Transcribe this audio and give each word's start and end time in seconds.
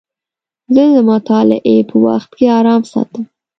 زه 0.73 0.83
د 0.93 0.97
مطالعې 1.11 1.77
په 1.89 1.95
وخت 2.05 2.29
کې 2.37 2.45
ارام 2.59 2.81
ساتم. 2.91 3.23